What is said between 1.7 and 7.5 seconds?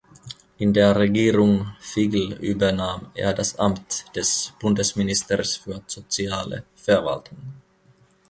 Figl übernahm er das Amt des Bundesministers für soziale Verwaltung.